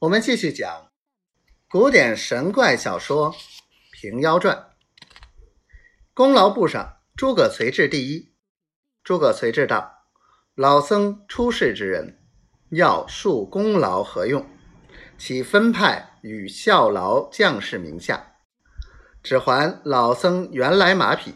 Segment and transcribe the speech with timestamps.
[0.00, 0.92] 我们继续讲
[1.68, 3.32] 古典神怪小说
[3.90, 4.56] 《平妖传》。
[6.14, 8.32] 功劳簿上，诸葛随志第一。
[9.02, 10.04] 诸葛随志道
[10.54, 12.20] ：“老僧出世之人，
[12.70, 14.48] 要述功劳何用？
[15.18, 18.36] 其分派与效劳将士名下，
[19.20, 21.34] 只还老僧原来马匹，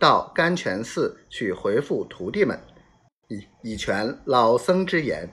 [0.00, 2.60] 到甘泉寺去回复徒弟们，
[3.28, 5.30] 以以全老僧之言。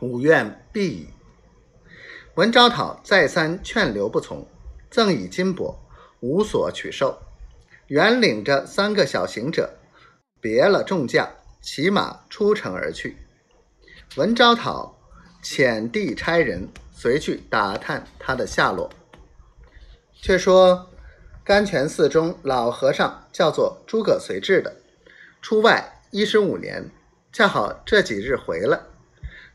[0.00, 1.08] 吾愿必矣。”
[2.34, 4.46] 文昭讨再三劝留不从，
[4.88, 5.74] 赠以金帛，
[6.20, 7.18] 无所取受。
[7.88, 9.74] 原领着三个小行者，
[10.40, 11.28] 别了众将，
[11.60, 13.16] 骑马出城而去。
[14.16, 14.96] 文昭讨
[15.42, 18.88] 遣地差人随去打探他的下落。
[20.22, 20.88] 却说
[21.42, 24.76] 甘泉寺中老和尚叫做诸葛随志的，
[25.42, 26.88] 出外一十五年，
[27.32, 28.86] 恰好这几日回了。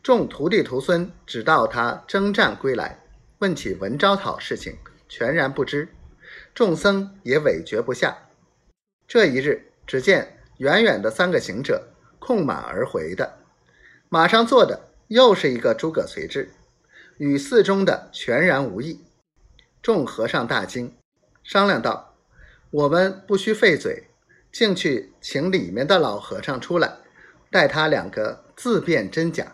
[0.05, 2.99] 众徒弟徒孙只道他征战归来，
[3.39, 4.77] 问起文昭讨事情，
[5.09, 5.89] 全然不知。
[6.53, 8.15] 众僧也委决不下。
[9.07, 11.87] 这一日，只见远远的三个行者
[12.19, 13.39] 控马而回的，
[14.07, 16.51] 马上坐的又是一个诸葛随志，
[17.17, 19.03] 与寺中的全然无异。
[19.81, 20.95] 众和尚大惊，
[21.43, 22.13] 商量道
[22.69, 24.03] ：“我们不需费嘴，
[24.51, 26.93] 竟去请里面的老和尚出来，
[27.49, 29.53] 待他两个自辨真假。”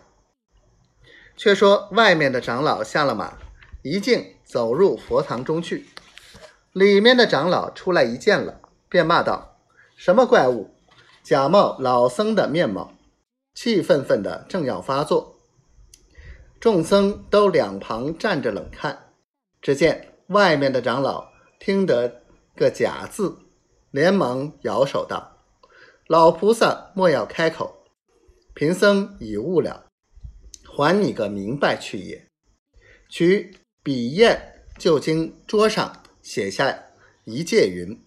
[1.42, 3.36] 却说外面的长老下了马，
[3.82, 5.88] 一径走入佛堂中去。
[6.70, 9.56] 里面的长老出来一见了，便骂道
[9.98, 10.70] ：“什么怪物，
[11.24, 12.92] 假冒老僧的面貌！”
[13.56, 15.34] 气愤愤的正要发作，
[16.60, 19.06] 众僧都两旁站着冷看。
[19.60, 21.26] 只见外面的长老
[21.58, 22.22] 听得
[22.54, 23.36] 个假字，
[23.90, 25.38] 连忙摇手道
[26.06, 27.82] ：“老菩萨莫要开口，
[28.54, 29.86] 贫僧已悟了。”
[30.74, 32.26] 还你个明白去也！
[33.10, 34.40] 取笔砚，
[34.78, 36.84] 就经桌上写下
[37.24, 38.00] 一介云：“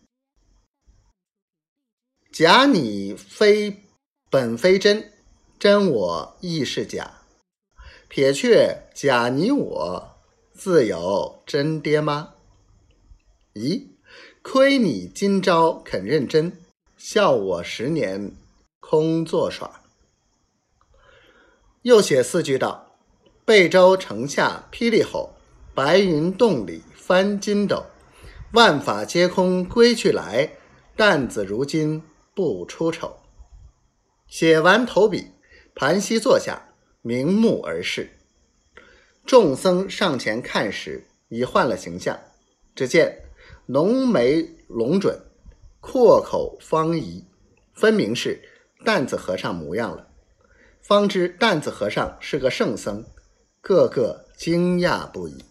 [2.33, 3.83] 假你非
[4.31, 5.13] 本非真，
[5.59, 7.21] 真我亦是假。
[8.07, 10.17] 撇却假你我，
[10.51, 12.33] 自有真爹妈。
[13.53, 13.89] 咦，
[14.41, 16.57] 亏你今朝肯认真，
[16.97, 18.31] 笑我十年
[18.79, 19.81] 空作耍。”
[21.85, 22.97] 又写四句道
[23.45, 25.35] ：“贝州城下霹雳吼，
[25.75, 27.85] 白云洞里翻筋斗。
[28.53, 30.49] 万法皆空归去来，
[30.95, 32.01] 担子如今
[32.33, 33.15] 不出丑。”
[34.25, 35.27] 写完投笔，
[35.75, 36.59] 盘膝坐下，
[37.03, 38.09] 瞑目而视。
[39.23, 42.19] 众僧上前看时，已换了形象。
[42.73, 43.15] 只见
[43.67, 45.21] 浓眉隆准，
[45.79, 47.23] 阔口方颐，
[47.75, 48.41] 分明是
[48.83, 50.07] 担子和尚模样了。
[50.87, 53.03] 方知担子和尚是个圣僧，
[53.59, 55.43] 个个惊讶不已。